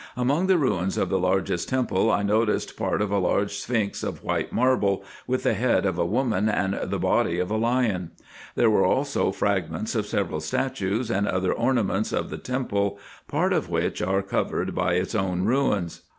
[0.17, 4.23] Among the ruins of the largest temple I noticed part of a large sphinx of
[4.23, 8.09] white marble, with the head of a woman and body of a lion.
[8.55, 13.69] There were also fragments of several statues, and other ornaments of the temple, part of
[13.69, 16.01] which are co vered by its own ruins.